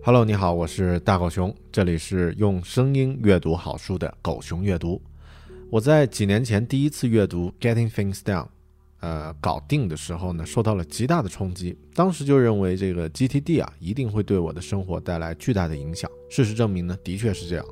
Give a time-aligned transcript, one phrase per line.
[0.00, 5.02] Hello，你好，我是大狗熊，这里是用声音阅读好书的狗熊阅读。
[5.70, 8.44] 我在几年前第一次阅读《Getting Things Down》，
[9.00, 11.76] 呃，搞定的时候呢，受到了极大的冲击。
[11.94, 16.10] 当时就认为这个 GTD 啊，一定会对我的生活带来巨大的影响。
[16.30, 17.64] 事实证明呢，的确是这样。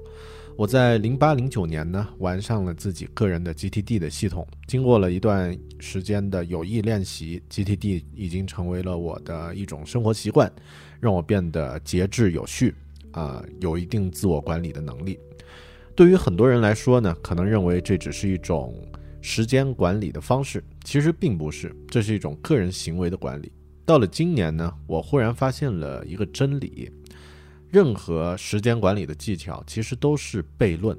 [0.58, 4.46] 我在零八零九年呢，完善了自己个人的 GTD 的系统。
[4.66, 10.50] 经过了一段时间的有意练习，GTD 已经成为了我的一种生活习惯。
[10.98, 12.74] 让我变得节制有序，
[13.10, 15.18] 啊，有一定自我管理的能力。
[15.94, 18.74] 对于很多人来说呢，可能认为这只是一种
[19.20, 23.52] 时间管理的方式，其实并不是，这是一种个人行为的管理。
[23.84, 26.90] 到了今年呢，我忽然发现了一个真理：
[27.76, 30.98] 任何时间管理的技巧其实都是悖论。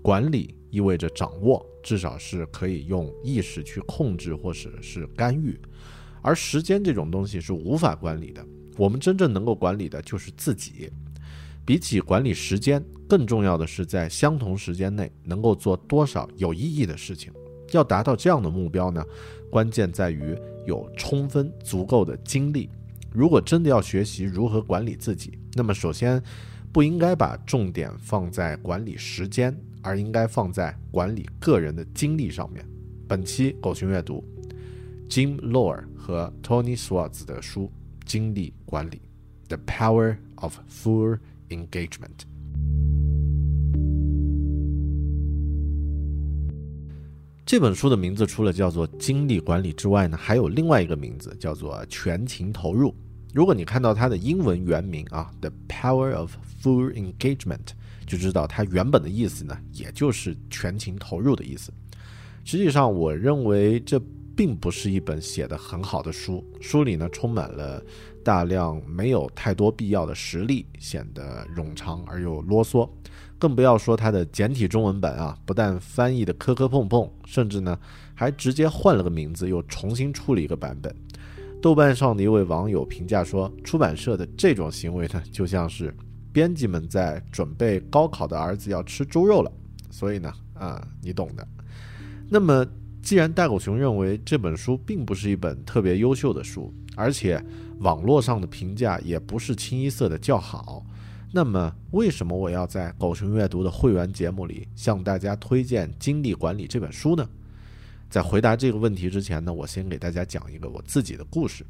[0.00, 5.60] 管理意味着掌握，至少是可以用意识去控制或者是干预，
[6.22, 8.46] 而时间这种东西是无法管理的。
[8.76, 10.88] 我们真正能够管理的就是自己。
[11.66, 17.32] 比起管理时间，更重要的是在相同时间内能够做多少有意义的事情。
[17.72, 19.04] 要达到这样的目标呢，
[19.50, 20.38] 关键在于
[20.68, 22.70] 有充分足够的精力。
[23.14, 26.22] 如果真的要学习如何管理自己，那么首先
[26.72, 32.66] 不应该把重点放在管理时间，而应该放在管理个人的精力上面。
[33.06, 34.24] 本期狗熊阅读
[35.08, 37.70] ，Jim Lor 和 Tony Swartz 的书。
[38.04, 39.00] 精力管理，
[39.48, 41.20] 《The Power of Full
[41.50, 42.18] Engagement》
[47.52, 52.94] 这本书的名字除了叫做精力管理之外呢，还有另外一个名字叫做全情投入。
[53.34, 57.58] 如果你看到它的英文原名啊，《The Power of Full Engagement》，
[58.06, 61.70] 就知道它原本的意思呢，也就是全情投入的意思。
[62.42, 64.02] 实际上，我认为这。
[64.34, 67.84] 并不是一本写的很好的书，书里呢充满了
[68.24, 72.88] 大量没有太多必要的实例，显得冗长而又啰嗦，
[73.42, 77.76] 更不要说它的简体中文版啊，不但翻译的磕磕碰碰，甚至呢
[78.14, 80.94] 还直接换了个名字，又重新出了一个版本。
[81.60, 85.92] 豆瓣上的一位网友评价说，出版社的这种行为呢，就像是
[86.32, 89.50] 编辑们在准备高考的儿子要吃猪肉了。
[89.90, 91.44] 所以呢，啊，你懂的。
[92.28, 92.64] 那么，
[93.02, 97.44] 既然大狗熊认为这本书并不是一本特别优秀的书，而且
[97.80, 100.86] 网络上的评价也不是清一色的叫好，
[101.34, 107.26] 那么为什么我要在狗熊阅读的会员节目里向大家推荐《精力管理》这本书呢？
[108.10, 111.64] 在回答这个问题之前呢，我先给大家讲一个我自己的故事。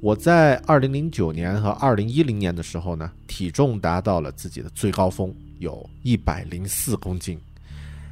[0.00, 7.38] 我在二零零九年和二零一零年的时候呢，体重达到了自己的最高峰，有一百零四公斤。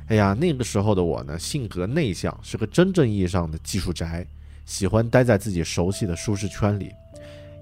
[0.09, 4.27] 哎呀，那个时候的我呢，性格内向，是个真正意义上的技术宅，
[4.67, 6.91] 喜欢待在自己熟悉的舒适圈里。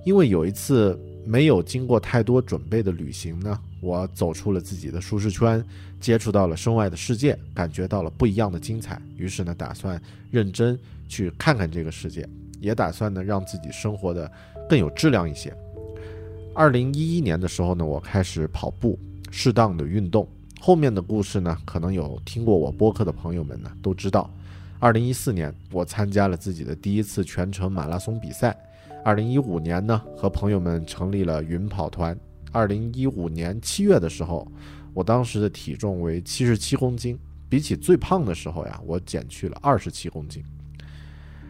[0.04, 5.62] 因为有一次没有经过太多准备的旅行呢，我走出了自己的舒适圈，
[6.00, 9.00] 接触到了身外的世界，感觉到了不一样的精彩。
[9.16, 10.00] 于是呢，打算
[10.30, 10.78] 认真
[11.08, 12.26] 去看看这个世界，
[12.60, 14.30] 也打算呢让自己生活的
[14.68, 15.54] 更有质量一些。
[16.54, 18.98] 二零一一年的时候呢，我开始跑步，
[19.30, 20.26] 适当的运动。
[20.60, 24.28] 后面的故事呢，可能有听过我播客的朋友们呢都知道。
[24.80, 28.56] 二零一四年，我参加了自己的第一次全程马拉松比赛。
[29.08, 32.14] 二零一五年呢，和朋友们成立了云跑团。
[32.52, 34.46] 二零一五年七月的时候，
[34.92, 37.18] 我当时的体重为七十七公斤，
[37.48, 40.44] 比起最胖的时候呀，我减去了二十七公斤。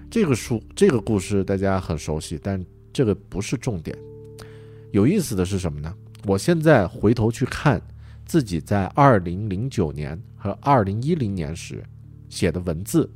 [0.09, 3.99] 这个书，这个故事大家很熟悉，但这个不是重点。
[4.93, 5.93] 有意思的是什么呢？
[6.27, 7.83] 我现在回头去看。
[8.25, 11.83] 自己在二零零九年和二零一零年时
[12.29, 13.11] 写的文字，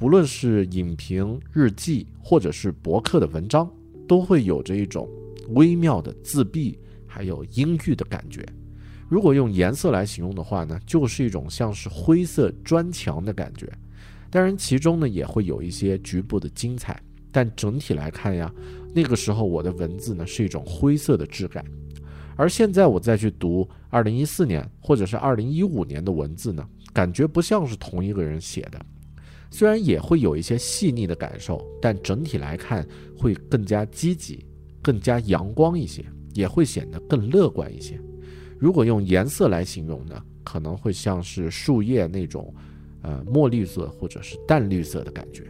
[0.00, 3.70] 不论是影评、日记，或者是博客的文章，
[4.08, 5.06] 都会有着一种
[5.50, 8.42] 微妙的自闭，还有阴郁的感觉。
[9.10, 13.70] 如果用颜色来形容的话呢，就是一种像是灰色砖墙的感觉。
[14.30, 16.98] 当然，其中呢也会有一些局部的精彩，
[17.30, 18.50] 但整体来看呀，
[18.94, 21.62] 那个时候我的文字呢是一种灰色的质感。
[22.36, 28.80] 而现在我再去读二零一四年或者是二零一五年的文字呢，感觉不像是同一个人写的。
[29.50, 32.86] 虽然也会有一些细腻的感受，但整体来看
[33.18, 34.44] 会更加积极、
[34.80, 36.04] 更加阳光一些，
[36.34, 38.00] 也会显得更乐观一些。
[38.58, 42.54] 如果用颜色来形容呢，可能会像是树叶那种，
[43.02, 45.44] 呃，墨绿色或者是淡绿色的感觉。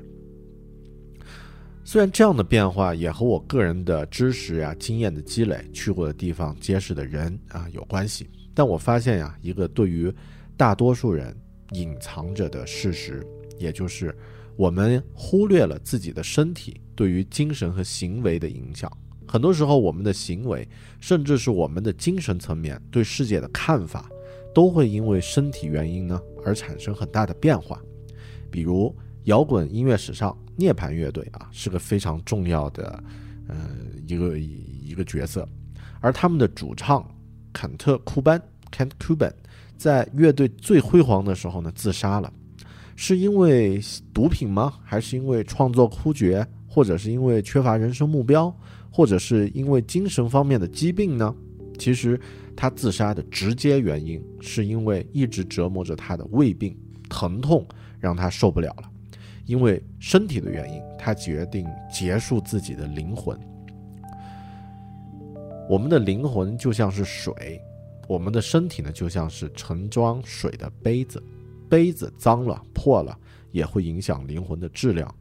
[1.82, 10.12] 虽然这样的变化也和我个人的知识呀、经验的积累、去过的地方、结识的人啊有关系，但我发现呀，一个对于
[10.56, 11.36] 大多数人
[11.72, 13.26] 隐藏着的事实，
[13.60, 14.12] 也就是
[14.56, 18.90] 我们忽略了自己的身体对于精神和行为的影响。
[19.28, 20.68] 很多时候，我们的行为，
[20.98, 24.10] 甚至是我们的精神层面对世界的看法，
[24.52, 27.80] 都会因为身体原因呢而产生很大的变化。
[28.50, 28.92] 比如
[29.24, 30.36] 摇滚音乐史上。
[30.56, 33.02] 涅槃乐队啊，是个非常重要的，
[33.48, 33.56] 呃，
[34.06, 35.48] 一个一个角色，
[36.00, 37.02] 而他们的主唱
[37.50, 38.38] 坎特·库班
[38.70, 39.32] （Kent Kuban）
[39.78, 42.30] 在乐队最辉煌的时候呢，自杀了，
[43.02, 43.80] 是因为
[44.12, 44.74] 毒品吗？
[44.84, 48.54] 还是因为创作枯竭，或者是因为缺乏人生目标，
[48.90, 51.34] 或者是因为精神方面的疾病呢？
[51.78, 52.20] 其实
[52.54, 56.76] 他自杀的直接原因，是因为一直折磨着他的胃病，
[57.08, 57.66] 疼痛
[57.98, 58.90] 让他受不了了。
[59.46, 63.34] 因为身体的原因，他决定结束自己的灵魂。
[65.70, 67.58] 我们的灵魂就像是水，
[68.06, 71.22] 我们的身体呢就像是盛装水的杯子，
[71.70, 73.18] 杯子脏了破了，
[73.50, 75.14] 也会影响灵魂的质量。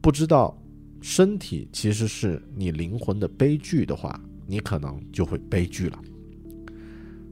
[0.00, 0.60] 不知道
[1.00, 5.98] 身体其实是你灵魂的悲剧的话，你可能就会悲剧了。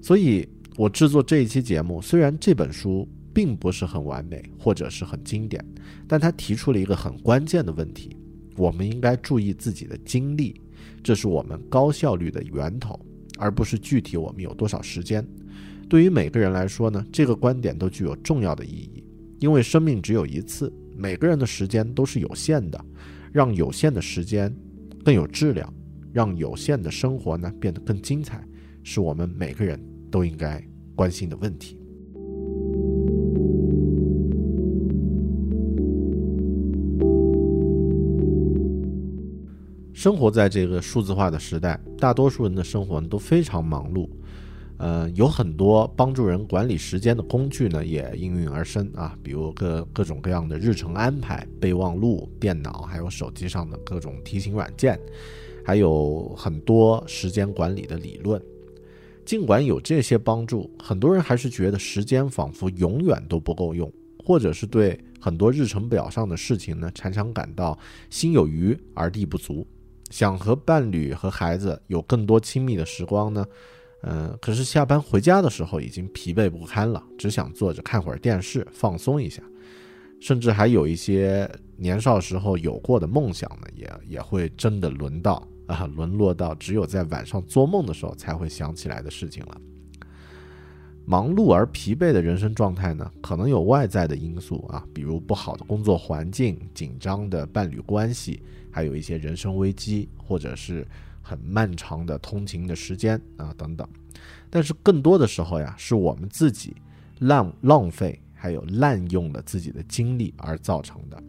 [0.00, 3.08] 所以，我制作这一期节目，虽然这本书。
[3.34, 5.64] 并不是很完美，或者是很经典，
[6.06, 8.14] 但他提出了一个很关键的问题：
[8.58, 10.60] 我们应该注意自己的精力，
[11.02, 13.00] 这是我们高效率的源头，
[13.38, 15.26] 而不是具体我们有多少时间。
[15.92, 19.04] 对于每个人来说呢，这个观点都具有重要的意义，
[19.40, 22.82] 因为生命只有一次，每个人的时间都是有限的，
[23.30, 24.50] 让有限的时间
[25.04, 25.70] 更有质量，
[26.10, 28.42] 让有限的生活呢变得更精彩，
[28.82, 29.78] 是我们每个人
[30.10, 31.78] 都应该关心的问题。
[39.92, 44.08] 生活在这个数字化的时代，大多数人的生活都非常忙碌，
[44.82, 54.98] 呃，有很多帮助人管理时间的工具呢，也应运而生啊，比如各各种各样的日程安排、备忘录、电脑，还有手机上的各种提醒软件，
[55.64, 58.42] 还有很多时间管理的理论。
[59.24, 63.88] 尽管有这些帮助，很多人还是觉得时间仿佛永远都不够用，
[64.24, 67.78] 或者是对很多日程表上的事情呢，常常感到
[68.10, 69.64] 心有余而力不足，
[70.10, 73.46] 想和伴侣和孩子有更多亲密的时光呢，
[74.02, 79.42] 嗯，可是下班回家的时候已经疲惫不堪了，只想坐着看会儿电视放松一下，
[80.20, 89.60] 甚至还有一些年少时候有过的梦想呢，也也会真的轮到啊，沦落到只有在晚上做梦的时候才会想起来的事情了。
[91.04, 98.40] 忙碌而疲惫的人生状态呢，可能有外在的因素啊，比如不好的工作环境、紧张的伴侣关系，
[98.70, 100.86] 还有一些人生危机，或者是
[101.22, 103.88] 很漫长的通勤的时间啊等等。
[104.50, 106.76] 但是更多的时候呀，是我们自己
[107.20, 111.22] 浪浪费还有滥用了自己的精力而造成的。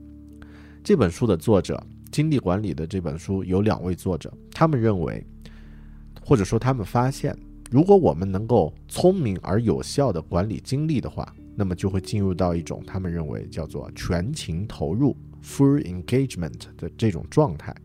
[0.83, 1.81] 这本书的作者，
[2.11, 5.25] 精力管理的这本书有两位作者，他们认为，
[6.21, 7.37] 或者说他们发现。
[7.71, 17.75] 如果我们能够聪明而有效的管理精力的话，那么就会进入到一种他们认为叫做全情投入 （full engagement） 的这种状态。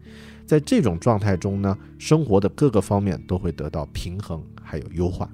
[0.46, 5.28] 在这种状态中呢，生活的各个方面都会得到平衡还有优化。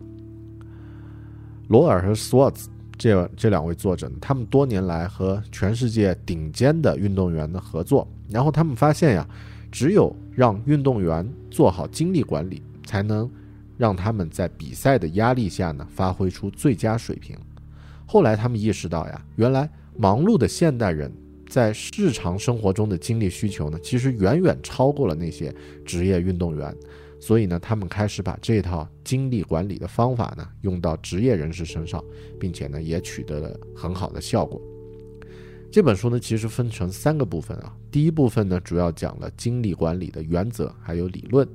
[1.68, 9.28] 罗尔和斯沃兹这这两位作者，他们多年来和全世界顶尖的运动员的合作，然后他们发现呀，
[9.70, 13.30] 只有让运动员做好精力管理，才能。
[13.76, 17.36] 让他们在比赛的压力下呢，发挥出最佳水平。
[18.06, 21.12] 后来他们意识到呀，原来忙碌的现代人
[21.54, 26.76] 在日常生活中的精力需求呢，其实远远超过了那些职业运动员。
[27.20, 32.04] 所以呢，他们开始把这套精力管理的方法呢，用到职业人士身上，
[32.40, 34.60] 并且呢，也取得了很好的效果。
[35.70, 37.72] 这本书呢，其实分成三个部分啊。
[37.88, 41.48] 第一部分呢，主要讲了精力管理的原则还有理论。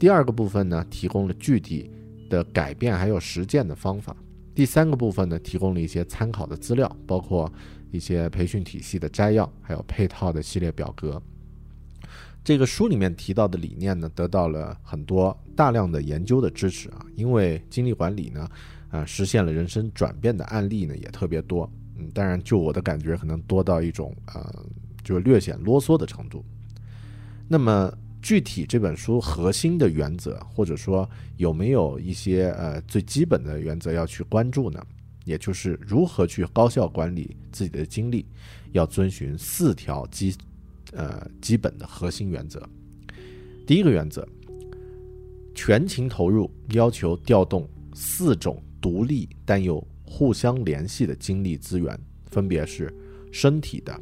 [0.00, 1.88] 第二个部分呢，提供了具体
[2.28, 4.16] 的改变还有实践的方法。
[4.52, 7.50] 第三个部分呢，提供了一些参考的资料，包括
[7.90, 11.22] 一些培训体系的摘要，还有配套的系列表格。
[12.44, 17.04] 这个书里面提到的理念呢，得到了很多大量的研究的支持啊。
[17.14, 18.48] 因为精力管理呢，
[18.90, 21.70] 啊，实现了人生转变的案例呢，也特别多。
[21.96, 24.64] 嗯，当然，就我的感觉，可能多到一种呃，
[25.02, 26.44] 就略显啰嗦的程度。
[27.48, 27.92] 那么。
[28.20, 34.84] 具体这本书核心的原则，或者说有没有一些呃最基本的原则要去关注呢？
[35.28, 38.24] 也就是如何去高效管理自己的精力，
[38.72, 40.34] 要遵循四条基
[40.92, 42.66] 呃基本的核心原则。
[43.66, 44.26] 第一个原则，
[45.54, 52.90] 全情投入，要求调动四种独立但又互相联系的精力资源，分别是
[53.30, 54.00] 身体的、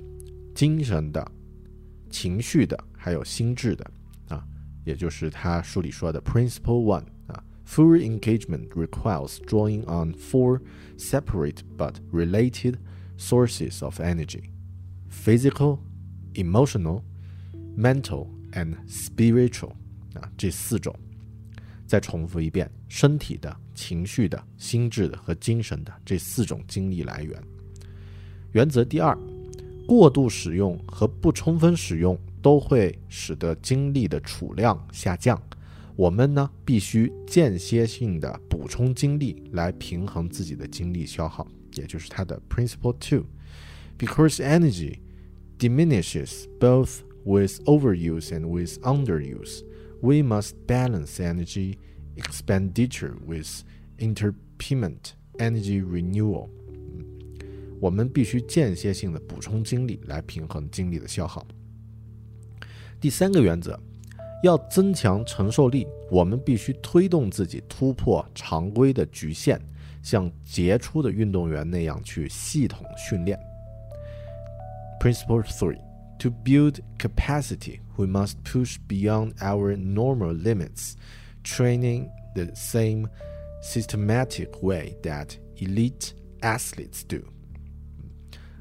[0.54, 1.32] 精神的、
[2.08, 3.84] 情绪的，还有心智的
[4.28, 4.46] 啊。
[4.84, 7.04] 也就是他书里说的 Principle One
[7.66, 10.60] ，Full engagement requires drawing on four
[10.96, 12.78] separate but related
[13.18, 14.50] sources of energy:
[15.10, 15.78] physical,
[16.34, 17.02] emotional,
[17.76, 19.72] mental, and spiritual
[20.14, 20.94] 啊，这四种。
[21.86, 27.42] 再重复一遍：身体的、情绪的、心智的和精神的这四种精力来源。
[28.52, 29.16] 原则第二，
[29.86, 32.18] 过度使用和不充分使用。
[32.42, 35.36] 都会使得精力的储量下降。
[35.95, 44.99] 我们呢，必须间歇性的补充精力来平衡自己的精力消耗，也就是它的 Principle Two。Because energy
[45.59, 49.63] diminishes both with overuse and with underuse,
[50.01, 51.77] we must balance energy
[52.15, 53.63] expenditure with
[53.99, 56.49] intermittent energy renewal。
[57.79, 61.45] 我们必须间歇性的补充精力来平衡精力的消耗。
[62.99, 63.79] 第三个原则，
[64.42, 69.60] 要增强承受力，我们必须推动自己突破常规的局限，
[70.02, 73.38] 像杰出的运动员那样去系统训练。
[75.00, 75.80] Principle three:
[76.20, 80.94] To build capacity, we must push beyond our normal limits,
[81.42, 83.08] training the same
[83.62, 87.22] systematic way that elite athletes do.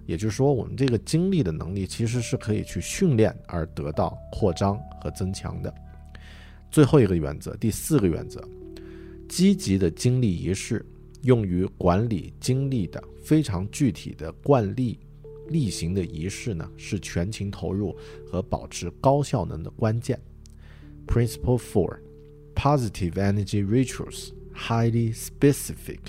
[0.05, 5.73] 也就是说，我们这个精力的能力其实是可以去训练而得到扩张和增强的。
[6.69, 8.47] 最后一个原则，第四个原则，
[9.27, 10.85] 积极的精力仪式，
[11.23, 14.99] 用于管理精力的非常具体的惯例
[15.47, 17.95] 例行的仪式呢，是全情投入
[18.27, 20.19] 和保持高效能的关键。
[21.07, 21.99] Principle four:
[22.55, 25.99] Positive energy rituals, highly specific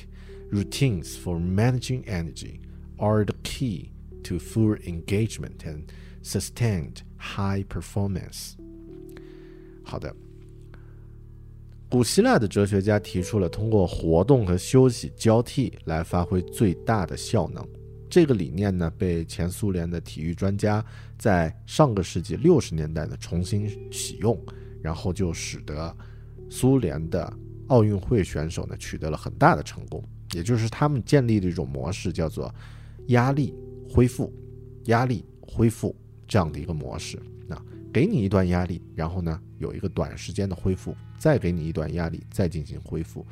[0.50, 2.60] routines for managing energy.
[2.98, 3.90] Are the key
[4.24, 5.84] to full engagement and
[6.22, 8.52] sustained high performance。
[9.84, 10.14] 好的，
[11.88, 17.64] 古希腊的哲学家提出了通过活动和休息交替来发挥最大的效能。
[18.08, 20.84] 这个理念呢，被前苏联的体育专家
[21.18, 24.40] 在上个世纪六十年代呢重新启用，
[24.82, 25.96] 然后就使得
[26.48, 27.32] 苏联的
[27.68, 30.02] 奥运会选手呢取得了很大的成功。
[30.34, 32.52] 也就是他们建立的一种模式，叫做
[33.08, 33.54] 压力
[33.88, 34.32] 恢复、
[34.84, 35.94] 压力恢复
[36.26, 37.20] 这样的一个模式。
[37.46, 37.60] 那
[37.92, 43.26] 给你一段压力，然后呢有一个短时间的恢复，再给你一段压力，再进行恢复。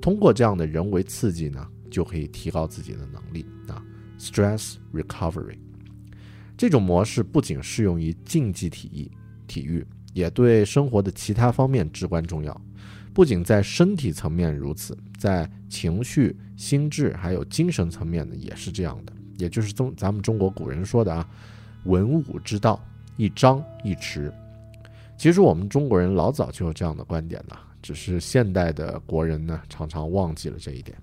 [0.00, 3.84] 通过这样的人为刺激呢，就可以提高自己的能力啊。
[4.18, 5.56] Stress recovery
[6.56, 9.10] 这种模式不仅适用于竞技体育，
[9.46, 12.60] 体育也对生活的其他方面至关重要。
[13.20, 19.12] 不仅在身体层面如此，在情绪、心智还有精神层面呢，也是这样的。
[19.36, 21.28] 也就是中咱们中国古人说的啊
[21.84, 22.82] ，“文武之道，
[23.18, 24.32] 一张一弛”。
[25.18, 30.96] 其实我们中国人老早就有这样的观点了，只是现代的国人呢，常常忘记了这一点。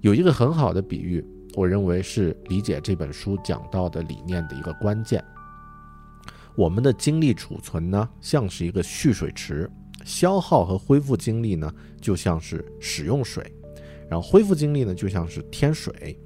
[0.00, 5.24] 有一个很好的比喻，我认为是理解这本书讲到的理念的一个关键。
[6.56, 9.70] 我们的精力储存呢，像是一个蓄水池。
[10.06, 13.44] 消耗和恢复精力呢，就像是使用水，
[14.08, 16.16] 然后恢复精力呢，就像是添水。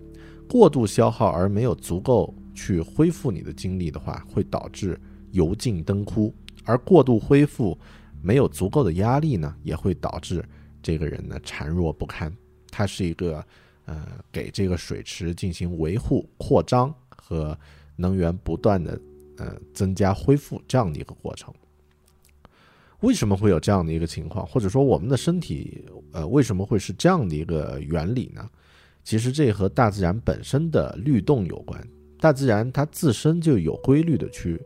[0.46, 6.30] 过度消耗而没有足够去恢复你的精力的话，会导致油尽灯枯；
[6.64, 7.78] 而过度恢复
[8.20, 10.44] 没有足够的压力呢，也会导致
[10.82, 12.30] 这个人呢孱弱不堪。
[12.70, 13.42] 它是一个
[13.86, 17.58] 呃，给这个水池进行维护、扩张和
[17.96, 19.00] 能源不断的
[19.38, 21.52] 呃增加、恢复这样的一个过程。
[23.00, 28.48] 为什么会有这样的一个情况，或者说我们的身体，呃，为什么会是这样的一个原理呢？
[29.02, 31.82] 其实这和大自然本身的律动有关。
[32.18, 34.60] 大自然它自身就有规律的去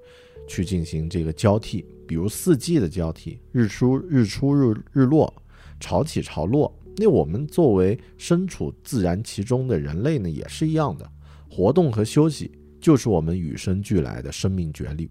[0.49, 5.33] 去进行这个交替，比如四季的交替，日出日出日日落，
[5.79, 6.77] 潮起潮落。
[6.97, 11.09] 那我们作为身处自然其中的人类呢，也是一样的，
[11.49, 12.51] 活动和休息
[12.81, 15.09] 就是我们与生俱来的生命决律。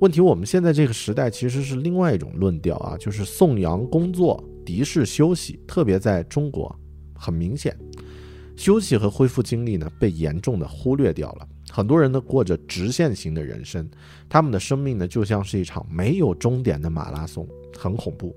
[0.00, 5.60] 问题，我们现在这个时代其实是另外一种论调啊，就是颂扬工作，敌视休息。
[5.66, 6.74] 特别在中国，
[7.14, 7.76] 很明显，
[8.56, 11.48] 休息和恢复精力呢被严重的忽略掉了。
[11.70, 13.88] 很多人呢过着直线型的人生，
[14.28, 17.46] 他们的生命呢就像是一场没有终点的马拉松，
[17.78, 18.34] 很恐怖。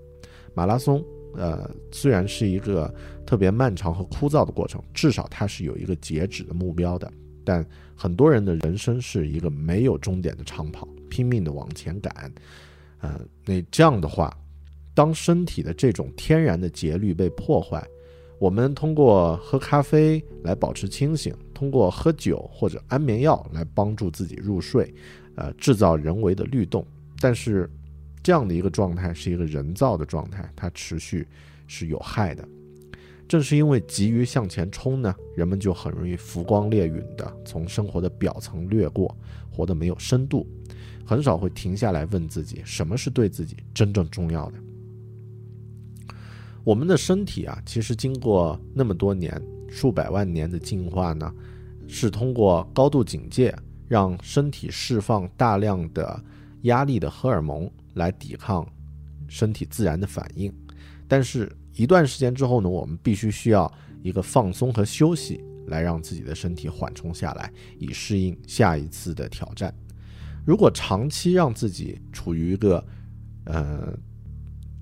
[0.54, 1.04] 马拉松，
[1.36, 2.94] 呃，虽然是一个
[3.26, 7.12] 特别漫长和枯燥的过程，至少它是有一个截止的目标的。
[7.44, 7.64] 但
[7.96, 10.88] 很多人的人生是一个没有终点的长跑。
[11.10, 12.32] 拼命的往前赶，
[13.00, 14.36] 呃，那这样的话，
[14.94, 17.86] 当身体的这种天然的节律被破坏，
[18.40, 24.94] 我们通过喝咖啡来保持清醒，通过喝酒或者安眠药来帮助自己入睡，
[25.36, 26.86] 呃，制造人为的律动。
[27.20, 27.70] 但是，
[28.22, 31.26] 这样的一个状态是一个人造的状态，它持续
[31.68, 32.48] 是有害的。
[33.28, 39.18] 正是因为急于向前冲呢，人们就很容易浮光掠影的从生活的表层掠过，
[39.50, 40.46] 活得没有深度。
[41.06, 44.58] 很少会停下来问自己什么是对自己真正重要的。
[46.64, 49.40] 我们的身体啊，其实经过那么多年、
[49.70, 51.32] 数百万年的进化呢，
[51.88, 53.56] 是通过高度警戒，
[53.88, 56.20] 让身体释放大量的
[56.64, 58.68] 压力的荷尔蒙来抵抗
[59.28, 60.52] 身体自然的反应。
[61.08, 69.72] 但是，一段时间之后呢，我们必须需要一个放松和休息，来让自己的身体缓冲下来，以适应下一次的挑战。
[70.46, 72.86] 如果长期让自己处于一个，
[73.46, 73.98] 呃，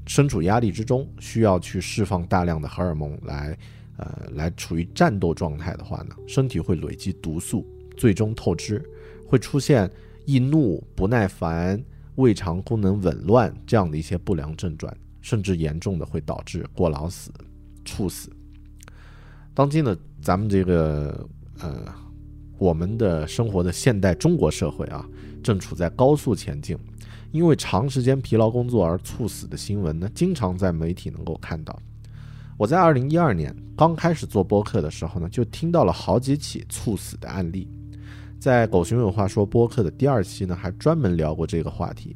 [0.06, 3.58] 身处压力之中，需要去释放大量的荷尔蒙来，
[3.96, 8.84] 呃，来处于战斗状态的话呢，身体会累积毒素，最终透支，
[9.26, 9.90] 会出现
[10.26, 11.82] 易怒、不耐烦、
[12.16, 17.32] 胃肠功能紊乱这样的一些不良症状，甚至严重的会导致过劳死、
[17.86, 18.30] 猝死。
[19.54, 21.26] 当今的咱们这个，
[21.60, 21.86] 呃，
[22.58, 25.08] 我们的生活的现代中国社会啊。
[25.44, 26.78] 正处在高速前进，
[27.32, 31.78] 因为长时间疲劳工作而猝死的新闻呢，经常在媒体能够看到。
[32.58, 37.68] 我在二零一二年刚开始做播客的时候呢，就听到了好几起猝死的案例。
[38.40, 42.16] 在狗熊有话说播客的第二期呢，还专门聊过这个话题。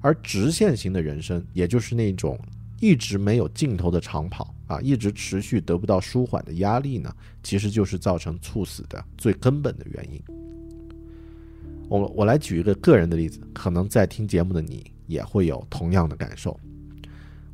[0.00, 2.38] 而直线型的人生，也就是那种
[2.80, 10.47] 一直没有尽头的长跑啊，一直持续得不到舒缓的压力呢，其实就是造成猝死的最根本的原因。
[11.88, 16.58] 我我来举一个个人的例子，可能在听节目的你也会有同样的感受。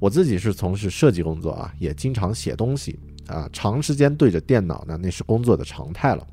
[0.00, 6.26] 我自己是从事设计工作啊，也经常写东西啊，长时间对着电脑呢，那是工作的常态了。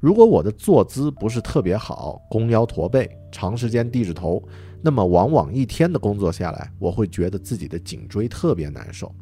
[0.00, 4.42] 如果我的坐姿不是特别好，弓腰驼背，长时间低着头，
[4.82, 9.14] 那么往往一天的工作下来，我会觉得自己的颈椎特别难受，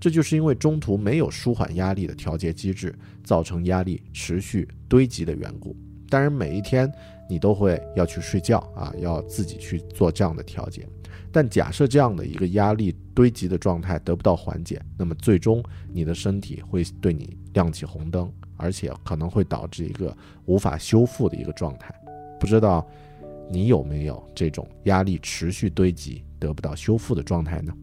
[0.00, 5.76] 这就是因为中途没有舒缓压力的调节机制，造成压力持续堆积的缘故。
[6.08, 6.90] 当然，每一天
[7.28, 10.86] 你都会要去睡觉啊，要自己去做这样的调节。
[11.32, 21.92] 但假设这样的一个压力堆积的状态得不到缓解，那么最终你的身体会对你亮起红灯，而且可能会导致一个无法修复的一个状态。
[22.38, 22.86] 不知道
[23.50, 27.74] 你有没有这种压力持续堆积得不到修复的状态呢？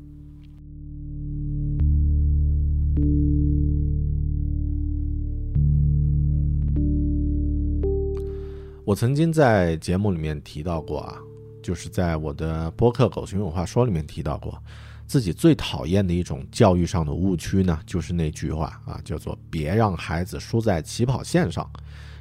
[8.91, 11.17] 我曾经在节目里面提到过啊，
[11.63, 14.62] 就是在我的播客《狗熊有话说》里面提到过，
[15.08, 21.65] 自己最讨厌的一种教育上的误区呢，就是那句话啊，叫做“别让孩子输在起跑线上”。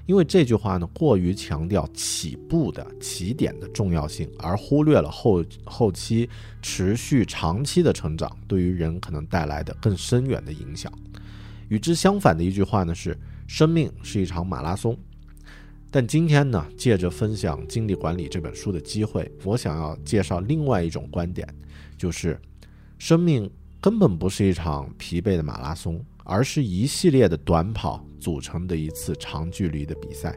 [0.06, 6.30] 因为这句话呢，过于强调起步的起点的重要性，而忽略了后后期
[6.62, 10.92] 持续长期的成长对于人可能带来的更深远的影响。
[11.66, 14.96] 与之相反的一句话呢，是“生命是一场马拉松”。
[15.92, 21.46] 但今天呢，借着分享《精力管理》这本书的机会，我想要介绍另外一种观点，
[21.96, 22.40] 就是
[22.96, 23.50] 生命
[23.80, 30.36] 根本不是一场疲惫的马拉松，而是一系列的短跑组成的一次长距离的比赛。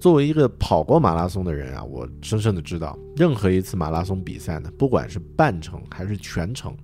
[0.00, 6.76] 作为一个跑过马拉松的人啊，我深深的知道，任何一次马拉松比赛呢，不管是半程还是全程，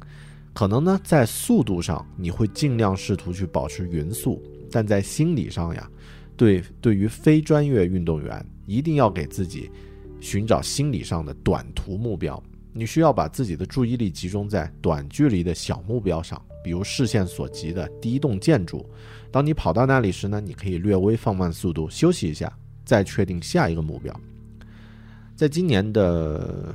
[0.53, 5.91] 可能呢在速度上你会尽量试图去保持匀速，但在心理上呀。
[6.39, 9.69] 对，对于非专业运动员，一定要给自己
[10.21, 12.41] 寻找心理上的短途目标。
[12.73, 18.89] 你需要把自己的注意力集中在短距离的小目标上，比如视线所及的第一栋建筑。
[19.33, 24.15] 当你跑到那里时呢，你可以略微放慢速度，休息一下，再确定下一个目标。
[25.35, 26.73] 在今年的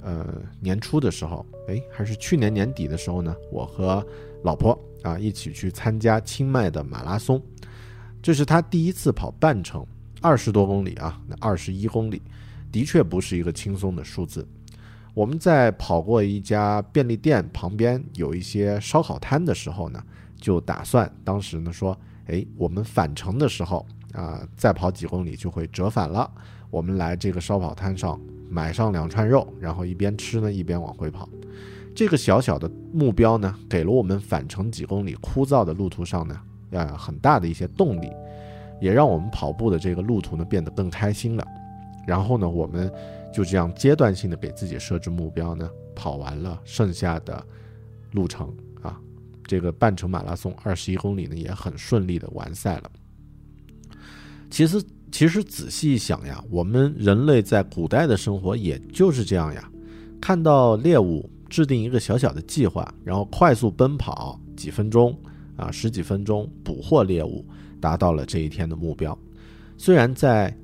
[0.00, 4.06] 呃年初的时候，哎，还是去年年底的时候呢，我和
[4.44, 7.42] 老婆啊一起去参加清迈的马拉松。
[8.22, 9.84] 这是他第一次跑半程，
[10.20, 12.22] 二十多公里啊，那二十一公里，
[12.70, 14.46] 的确不是一个轻松的数字。
[15.12, 20.00] 我们在跑过一家便利店旁边有一些烧烤摊的时候呢，
[20.36, 26.30] 就打算当时呢说，哎，我们返程的时候啊，再跑几公里就会折返了。
[26.70, 31.28] 我们来这个烧烤摊上买上两串肉，然后一边吃呢一边往回跑。
[31.92, 36.40] 这个小小的目标呢，给了我们返程几公里枯燥的路途上呢。
[36.72, 38.10] 呃，很大的一些动力，
[38.80, 41.46] 也让我们跑步的这个路途呢变得更开心了。
[42.06, 42.90] 然后呢，我们
[43.32, 47.40] 就这样阶段性的给自己设置目标呢，跑完了剩下的
[48.10, 48.98] 路程啊，
[49.44, 52.90] 这个半程马拉松二十一公里呢也很顺利的完赛了。
[54.50, 54.82] 其实，
[55.12, 59.70] 其实仔细一想呀，我们人类在古代的生活也就是这样呀，
[60.20, 65.16] 看到猎物，制定一个小小的计划，然后快速奔跑几分钟。
[65.56, 67.44] 啊，十几分钟捕获猎物，
[67.80, 69.16] 达到了这一天的目标。
[69.76, 70.50] 虽然在《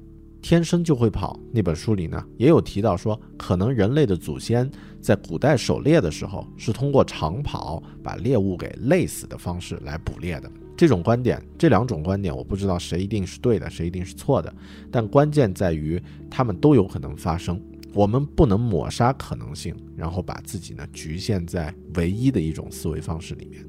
[0.41, 4.71] 天生就会跑》那本书里呢，也有提到说，可能人类的祖先
[5.01, 10.51] 在古代狩猎的时候，是通过长跑把猎物给累死的方式来捕猎的。
[10.77, 14.55] 这种观点，这两种观点，我不知道谁一定是对的，谁一定是错的。
[14.93, 17.61] 但关键在于，他们都有可能发生。
[17.93, 23.67] 我们不能抹杀可能性，然后把自己呢局限在唯一的一种思维方式里面。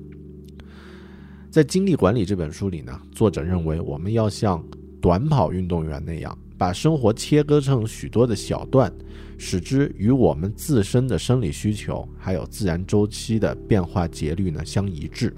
[1.51, 4.63] 在《精力管理》这本书里呢，作者认为我们要像
[5.01, 8.93] 短跑运动员那样，把生活切割成许多的小段，
[9.35, 15.35] 使之与我们自身的生理需求还有自然周期的变化节律呢相一致。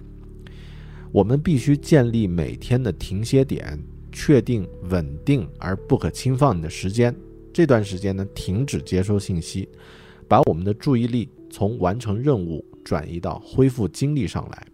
[1.14, 7.16] 我们必须建立每天的停歇点，确定稳定而不可侵犯的时间。
[7.54, 9.70] 这段时间呢，停止接收信息，
[10.28, 14.68] 把我们的注意力从完成任务转移到恢复精力上来。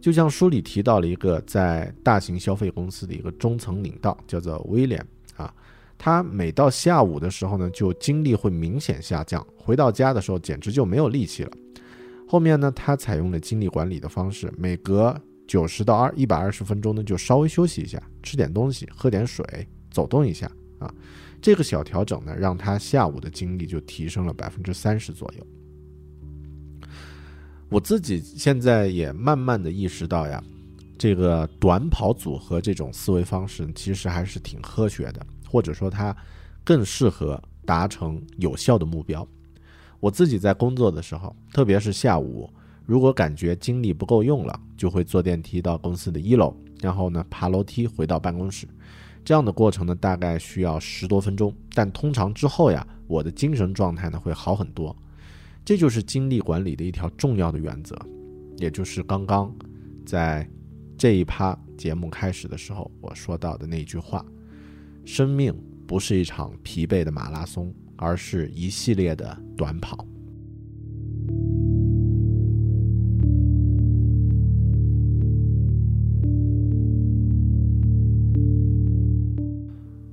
[0.00, 5.04] 就像书里提到了一个在大型消费公司的一个中层领导，叫做威廉
[5.36, 5.54] 啊，
[5.98, 11.50] 他每到下午的时候呢，就精力会明显下降，回到家的时候简直就没有力气了。
[12.26, 15.14] 后面呢，他采用了精力管理的方式，每隔
[15.46, 19.44] 九十到二一百二十分钟呢，就稍微休息一下，吃点东西，喝点水，
[19.90, 20.92] 走动一下啊。
[21.42, 25.46] 这个小调整呢，让他下午的精力就提升了百分之三十左右。
[27.70, 30.42] 我自己现在也慢慢的意识到呀，
[30.98, 36.14] 这个短跑组合这种思维方式其实还是挺科学的，或者说它
[36.64, 39.26] 更适合达成有效的目标。
[40.00, 42.50] 我自己在工作的时候，特别是下午，
[42.86, 48.66] 如果感觉精力不够用了，就会坐电梯到公司的一楼，然后呢爬楼梯回到办公室。
[49.24, 54.96] 这样的过程呢，大概需要十多分钟，但通常之后呀，我的精神状态呢会好很多。
[55.64, 57.96] 这就是精力管理的一条重要的原则，
[58.56, 59.54] 也就是刚刚
[60.04, 60.48] 在
[60.98, 64.24] 这一趴节目开始的时候我说到的那句话：
[65.04, 65.54] 生命
[65.86, 70.04] 不是一场疲惫的马拉松，而是一系列的短跑。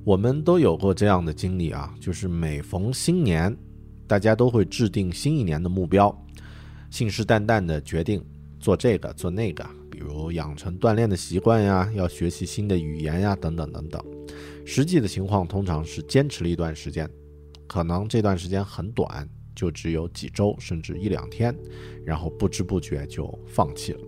[0.04, 3.54] 我们都有过这样的经历啊，就是每逢新年，
[4.08, 6.12] 大家都会制定新一年的目标，
[6.90, 8.24] 信誓旦旦的决定
[8.58, 14.02] 做这个做那个，比如养成锻炼的习惯呀，要学习新的语言呀，等等等等。
[14.64, 17.08] 实际的情况通常是坚持了一段时间，
[17.66, 21.54] 可能这段时间很短，就只有几周甚至一两天，
[22.02, 24.00] 然后不知不觉就放弃了。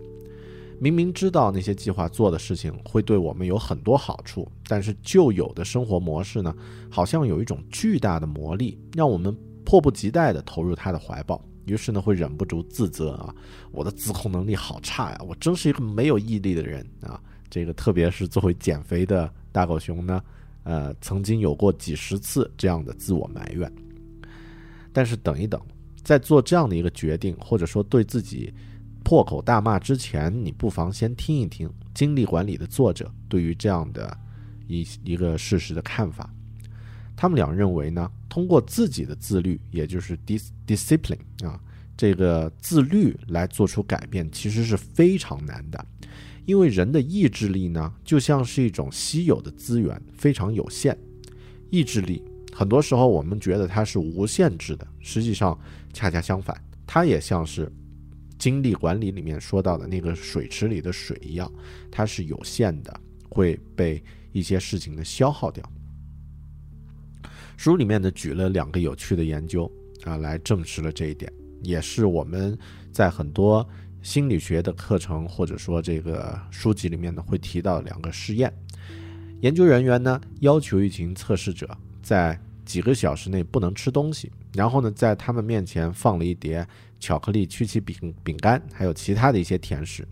[0.79, 6.51] 明明知道那些计划做的事情会对我们有很多好处，但是旧有的生活模式呢，
[6.89, 11.43] 好像有一种巨大的魔力，让我们迫不及待地投入他的怀抱。
[11.65, 13.33] 于是呢，会忍不住自责啊，
[13.71, 17.21] 我的自控能力好差呀，我真是一个没有毅力的人啊。
[17.49, 20.23] 这个特别是作为减肥的大狗熊呢，
[20.63, 23.71] 呃，曾经有过几十次这样的自我埋怨。
[24.91, 25.61] 但是等一等，
[26.03, 28.53] 在做这样的一个决定，或者说对自己。
[29.03, 34.15] 破口大骂之前，你不妨先听一听精力管理的作者对于这样的
[34.67, 36.31] 一一个事实的看法。
[37.21, 41.61] 他们俩认为呢，通过自己的自律，也就是 dis discipline 啊，
[41.95, 45.85] 这个自律来做出改变，其实是非常难的。
[46.47, 50.97] 因为人的意志力呢，就像是一种稀有的资源，非常有限。
[51.69, 55.55] 意志力很多时候我们觉得它是无限制的，实际上
[55.93, 57.71] 恰恰相反，它也像是。
[58.39, 61.53] 精力管理里面说到的那个水池里的水一样，
[61.91, 65.63] 它是有限的，会被一些事情的消耗掉。
[67.61, 69.71] 书里面呢举了两个有趣的研究
[70.03, 72.57] 啊，来证实了这一点，也是我们
[72.91, 73.63] 在很多
[74.01, 78.51] 心理学的课程或者说这个书籍里面呢会提到两个试验。
[79.41, 81.69] 研究人员呢要求一群测试者
[82.01, 86.67] 在几个小时内不能吃东西，然后呢在他们面前放了一碟。
[86.99, 90.07] 巧克力、曲奇饼、饼干，还有其他的一些甜食。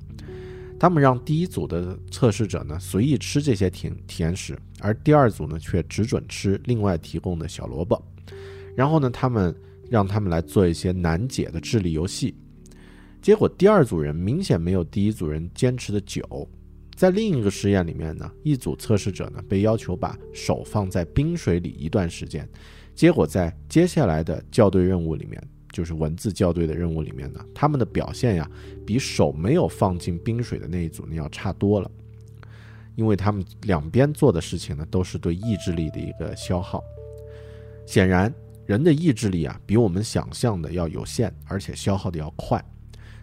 [0.80, 8.02] 他们让第一组的测试者呢随意吃这些甜甜食，而第二组呢却只准吃另外提供的小萝卜。
[8.76, 9.54] 然后呢，他们
[9.90, 12.34] 让他们来做一些难解的智力游戏。
[13.22, 16.48] 结果，第二组人明显没有第一组人坚持的久。
[16.96, 22.48] 在另一个实验里面呢，一组测试者呢被要求把手放在冰水里一段时间，
[22.96, 25.42] 结果在接下来的校对任务里面。
[25.72, 28.50] 就是文字校对的任务里面呢，他们的表现呀，
[28.86, 31.90] 比手没有放进冰水的那一组呢要差多了，
[32.96, 36.84] 因为他们两边做的事情呢都是对意志力的一个消耗。
[37.86, 38.34] 显然，
[38.66, 42.64] 人的意志力啊比我们想象的要有限，而且消耗的要快。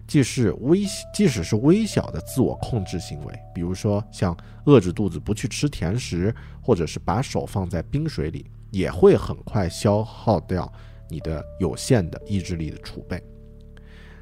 [0.09, 6.33] 即使微即使是微小的自我控制行为，比如说像饿着肚子不去吃甜食，
[6.63, 10.73] 或者是把手放在冰水里，也会很快消耗掉。
[11.09, 13.23] 你的有限的意志力的储备，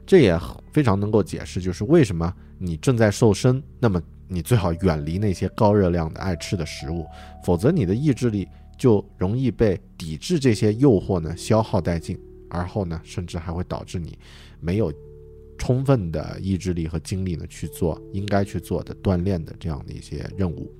[0.06, 0.38] 这也
[0.72, 7.06] 非常能够解释，就是为什么你正在瘦身，那么你最好远离那些高热量的爱吃的食物，
[7.44, 8.46] 否则你的意志力
[8.78, 12.18] 就容易被抵制这些诱惑呢消耗殆尽，
[12.50, 14.18] 而后呢，甚至还会导致你
[14.60, 14.92] 没有
[15.56, 20.72] 充分的意志力和精力呢去做应该去做的锻炼的这样的一些任务。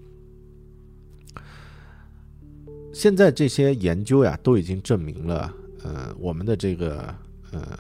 [2.93, 5.53] 现在这些研究呀，都已经证明了。
[5.85, 7.15] 呃，我们的这个
[7.53, 7.79] 呃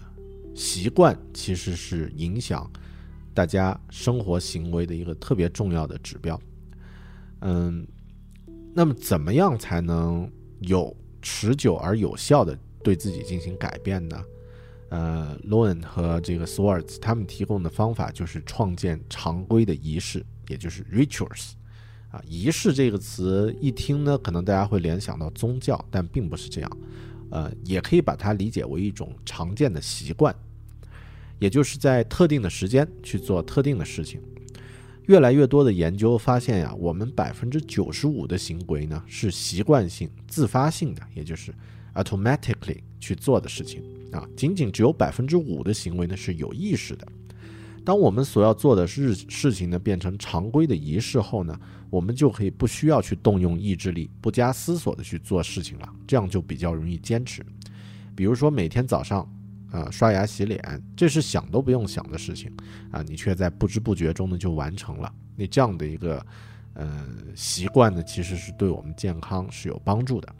[0.54, 2.70] 习惯其实是影响
[3.32, 6.40] 大家生活行为的一个特别重要的指标。
[7.40, 7.86] 嗯，
[8.74, 14.22] 那么怎么样才能有持久而有效的对自己进行改变呢？
[14.90, 21.52] 呃 l o w e n 和这个 Swartz 他们提供的方法就是创建常规的仪式，也就是 rituals。
[22.10, 26.70] 啊，仪式这个词一听呢，可能大家会联想到宗教，但并不是这样。
[27.34, 30.32] 呃，也可以把它理解为一种常见的习惯，
[31.40, 34.20] 也就是在特定的时间去做特定的事情。
[35.06, 41.52] 越来越多的研究发现呀，我们百分之九十五的行为呢是习惯性、自发性的，也就是
[41.94, 44.26] automatically 去做的事情啊。
[44.36, 47.04] 仅仅只有百分之五的行为呢是有意识的。
[47.84, 51.58] 当我们所要做的事事情呢变成常规的仪式后呢，
[51.90, 57.44] 我们就可以不需要去动用意志力，不加思索的去做事情了，这样就比较容易坚持。
[58.16, 59.20] 比如说每天早上，
[59.70, 62.50] 啊刷牙洗脸，这是想都不用想的事情
[62.90, 65.12] 啊，你却在不知不觉中呢就完成了。
[65.36, 66.24] 那这样的一个
[66.74, 70.34] 呃习惯呢，其实是对我们健康是有帮助的。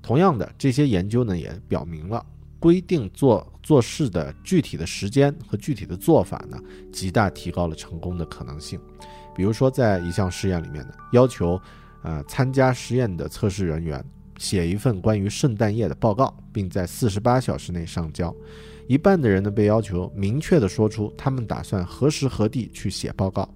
[0.00, 2.24] 同样的，这些研究呢也表明了，
[2.58, 6.58] 规定做做事的具体的时间和具体的做法呢，
[6.92, 8.80] 极大提高了成功的可能性。
[9.36, 11.60] 比如说，在一项试验里面呢，要求
[12.02, 14.04] 呃参加实验的测试人员
[14.36, 18.34] 写一份关于圣诞夜的报告，并在四十八小时内上交。
[18.88, 23.48] 一半的人呢被要求明确的说出他们打算何时何地去写报告，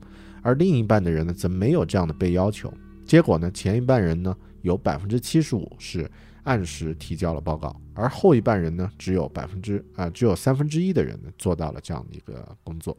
[0.42, 2.72] 而另一半的人呢则没有这样的被要求。
[3.04, 6.08] 结果呢，前一半人呢有百分之七十五是
[6.44, 12.96] 按时提交了报告，而后一半人呢只有百分之啊只有三分之一的人呢做到了这样的一个工作。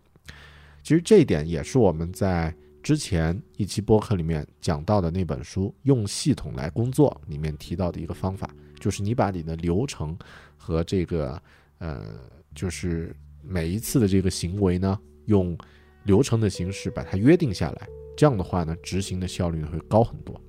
[0.82, 10.18] 其实这一点也是我们在之前一期播客里面讲到的那本书《用系统来工作》里面提到的一个方法，就是你把你的流程
[10.58, 11.42] 和这个。
[11.80, 12.02] 呃，
[12.56, 15.58] 就是每一次的这个行为呢，用
[16.04, 20.40] 流程的形式把它约定下来，这样的话呢，执行的效率会高很多。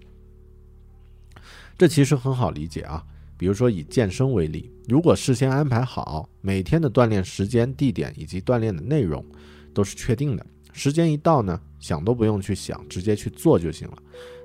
[1.76, 3.04] 这其实很好理解啊，
[3.36, 9.24] 比如说以健身为例，如果事先安排好每天的锻炼时间、地点以及锻炼的内容
[9.72, 13.98] 都是确定的，时间一到呢，想都不用去想，直接去做就行了。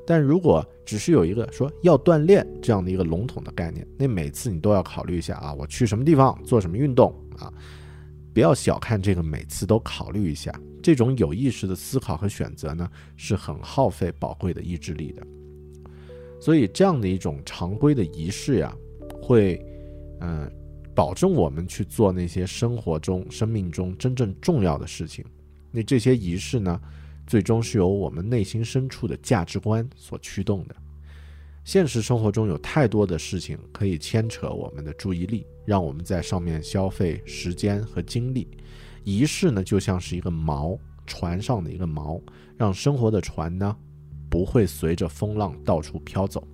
[0.07, 7.53] 但如果只是有一个说要锻炼这样的一个笼统的概念，那每次你都要考虑一下啊，我去什么地方做什么运动啊，
[8.33, 10.51] 不要小看这个，每次都考虑一下。
[10.81, 15.21] 这种有意识的思考和选择呢，是很耗费宝贵的意志力的。
[16.39, 18.75] 所以这样的一种常规的仪式呀，
[19.21, 19.63] 会
[20.21, 20.51] 嗯
[20.95, 25.25] 保证我们去做那些生活中、生命中真正重要的事情。
[25.71, 26.79] 那这些仪式呢？
[27.27, 30.75] 最终是由我们内心深处的价值观所驱动的。
[31.63, 38.47] 现实生活中有太多的事情可以牵扯我们的注意力，让我们在上面消费时间和精力。
[39.03, 40.75] 仪式呢，就像是一个锚，
[41.05, 42.19] 船上的一个锚，
[42.57, 43.77] 让生活的船呢
[44.29, 46.47] 不会随着风浪到处飘走。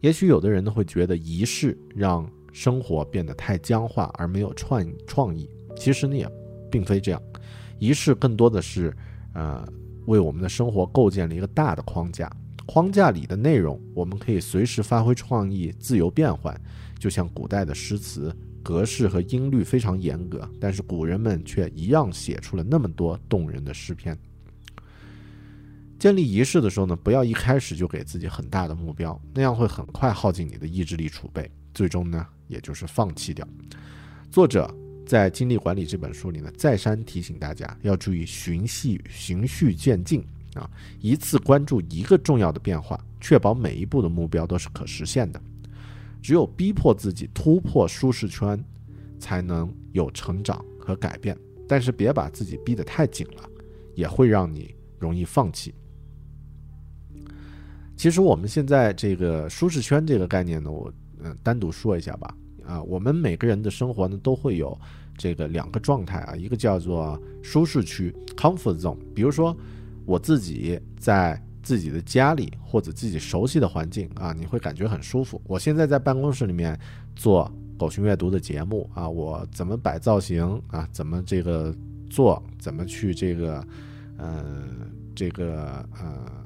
[0.00, 6.30] 也许有的人呢会觉得仪式让生活变得太僵化而没有创创意，其实呢也
[6.70, 7.22] 并非这样。
[7.78, 8.94] 仪式更多的是。
[9.34, 9.64] 呃，
[10.06, 12.28] 为我们的生活构建了一个大的框架，
[12.66, 16.58] 框架里的内容我们可以随时发挥创意，自由变换。
[16.98, 24.18] 就像古代的诗词，格式和音律非常严格，但是古人们却一样写出了那么多动人的诗篇。
[25.98, 33.46] 建立仪式的时候呢，不要一开始就给自己很大的目标，那样会很快耗尽你的意志力储备，最终呢，也就是放弃掉。
[34.30, 34.72] 作者。
[35.08, 45.40] 在精力管理这本书里呢，再三提醒大家要注意循序循序渐进啊，一次关注一个重要的变化，确保每一步的目标都是可实现的。
[46.20, 48.62] 只有逼迫自己突破舒适圈，
[49.18, 51.34] 才能有成长和改变。
[51.66, 53.48] 但是别把自己逼得太紧了，
[53.94, 55.72] 也会让你容易放弃。
[57.98, 62.32] 其实我们现在这个舒适圈这个概念呢，我嗯单独说一下吧。
[62.64, 64.78] 啊，我们每个人的生活呢都会有
[65.16, 68.96] 这个两个状态啊，一个叫做舒适区 （comfort zone）。
[69.14, 69.56] 比如说，
[70.06, 75.40] 我自己在自己的家里或者自己熟悉的环境啊，你会感觉很舒服。
[75.46, 76.78] 我现在在办公室里面
[77.16, 81.74] 做狗熊阅读的节目啊，我怎么摆造型啊，怎么这个
[82.08, 83.66] 做，怎么去这个，
[84.18, 84.44] 呃，
[85.16, 86.37] 这个呃，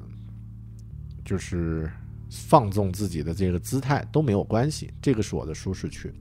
[1.23, 1.89] 就是。
[2.49, 6.11] 放纵自己的这个姿态都没有关系，这个是我的舒适区。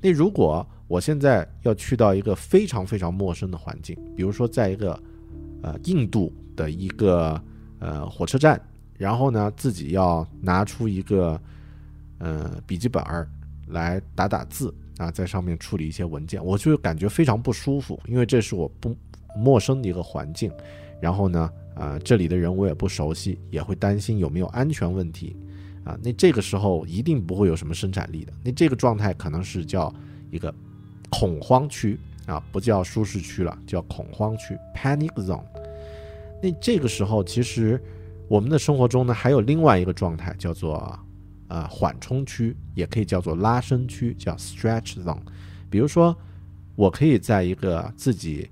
[0.00, 5.00] 那如果我现在要去到一个非常非常陌生的环境，比如说在一个
[5.62, 7.40] 呃印度的一个
[7.78, 8.60] 呃火车站，
[8.98, 11.40] 然后呢自己要拿出一个
[12.18, 13.28] 呃笔记本儿
[13.68, 18.92] 来打打字啊，在上面处理一些文件，我就感觉非常不舒服，因为这是我不
[19.36, 20.50] 陌生的一个环境，
[21.00, 21.48] 然后呢。
[21.74, 25.36] 啊，这里的人我也不熟悉，也会担心有没有安全问题，
[25.82, 28.32] 啊，那这个时候一定不会有什么生产力的。
[28.44, 29.92] 那这个状态可能是叫
[30.30, 30.54] 一个
[31.10, 35.42] 恐慌区啊，不叫舒适区了，叫恐慌区 （panic zone）。
[36.40, 37.82] 那这个时候，其实
[38.28, 40.96] 我们的生活中呢，还有另外一个状态，叫做
[41.48, 45.18] 呃缓冲区，也可以叫做拉伸区，叫 stretch zone。
[45.68, 46.16] 比如说，
[46.76, 48.48] 我可以在一个自己。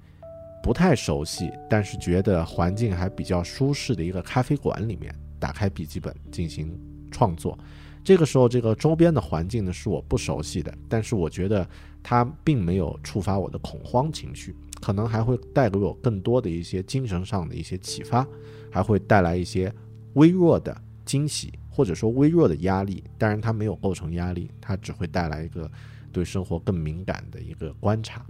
[0.63, 6.79] 不太熟悉，但是觉得环境还比较舒适的一个咖啡馆里面，打开笔记本进行
[7.11, 7.59] 创作。
[8.05, 11.69] 这个时候，这个周边的环境呢是我不熟悉的，但是我觉得
[12.03, 18.27] 它并没有触发我的恐慌情绪，可能还会带给我更多的一些精神上的一些启发，
[18.71, 19.73] 还会带来一些
[20.15, 23.03] 微弱的惊喜，或者说微弱的压力。
[23.19, 25.71] 当然，它没有构成压力，它只会带来一个
[26.13, 28.25] 对生活更敏感的一个观察。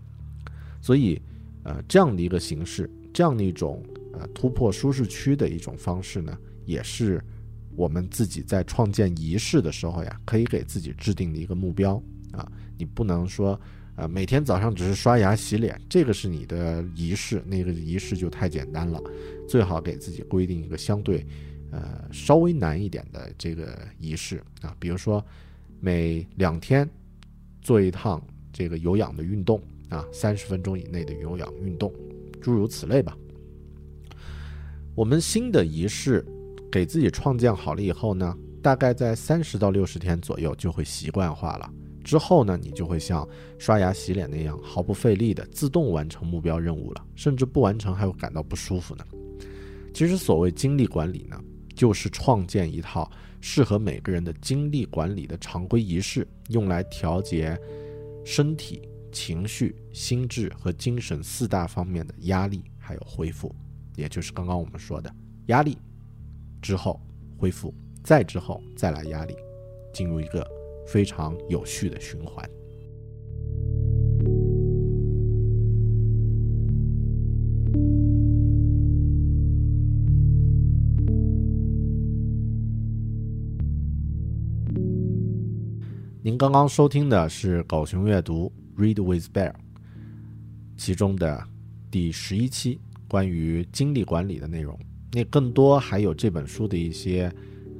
[0.80, 1.20] 所以。
[1.64, 3.82] 呃，这样的一个形式，这样的一种
[4.12, 7.22] 呃突破舒适区的一种方式呢，也是
[7.76, 12.02] 我们自己在创建仪式的时候呀，可以给自己制定的一个目标
[12.32, 13.58] 啊，你不能说，
[13.96, 19.00] 呃，每天早上只是刷牙洗脸，这个是你的仪式，那个仪式就太简单了，
[19.48, 21.24] 最好给自己规定一个相对，
[21.70, 25.24] 呃，稍微难一点的这个仪式啊，比如说
[25.80, 26.88] 每两天
[27.60, 28.20] 做一趟
[28.52, 31.92] 这个有氧的运动啊，三十分钟以内的有氧运动，
[32.40, 33.16] 诸如此类吧。
[34.94, 36.24] 我们新的仪式
[36.70, 41.70] 给自己创建好了以后呢，大概在三十到六十天左右就会习惯化了。
[42.02, 43.26] 之后呢，你就会像
[43.58, 49.04] 刷牙洗脸那样毫不费力的自动完成目标任务了，甚至不完成还会感到不舒服呢。
[49.94, 51.38] 其实所谓精力管理呢，
[51.76, 53.08] 就是创建一套
[53.40, 57.56] 适合每个人的精力管理的常规仪式，用来调节
[58.24, 58.82] 身体、
[59.12, 63.54] 情绪、心智和精神四大方面的压力还有恢复。
[63.94, 65.14] 也就是刚刚我们说的
[65.46, 65.76] 压力
[66.60, 66.98] 之后
[67.36, 69.36] 恢复，再之后再来压力，
[69.92, 70.44] 进入一个
[70.86, 72.48] 非常有序的循环。
[86.24, 88.46] 您刚刚收听的是狗熊阅读
[88.82, 89.52] 《Read with Bear》
[90.76, 91.40] 其中的
[91.88, 92.80] 第十一期。
[93.06, 94.74] 关于精力管理的内容，
[95.12, 97.30] 那更多还有这本书的一些，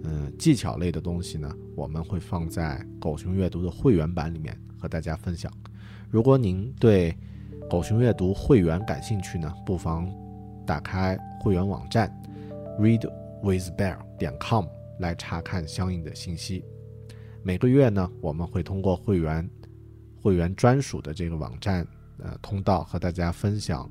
[0.05, 5.50] 嗯，技巧类的东西呢，我们会放在狗熊阅读的会员版里面和大家分享。
[6.11, 7.16] 如果您对
[7.70, 10.07] 狗熊阅读会员感兴趣呢，不妨
[10.66, 12.14] 打开会员网站
[12.78, 14.66] readwithbear 点 com
[15.00, 16.62] 来查看相应的信息。
[17.42, 19.48] 每个月呢，我们会通过会员
[20.22, 21.86] 会员专属的这个网站
[22.18, 23.90] 呃通道和大家分享。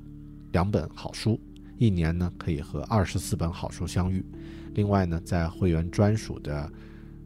[0.54, 1.40] 两本好书，
[1.78, 4.26] 一年呢可以和二十四本好书相遇。
[4.74, 6.72] 另外呢，在会员专属的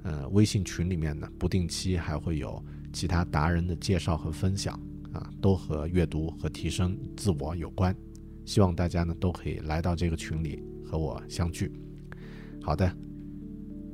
[0.03, 4.79] 呃微信群里面呢，不定期还会有其他达人的介绍和分享
[5.11, 7.95] 啊，都和阅读和提升自我有关。
[8.45, 11.71] 希望大家呢都可以来到这个群里和我相聚。
[12.61, 12.95] 好的，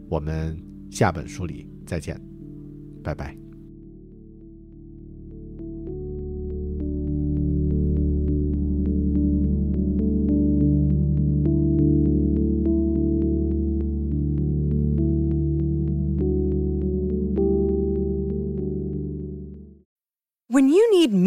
[0.09, 2.19] 我们下本书里再见，
[3.01, 3.50] 拜拜。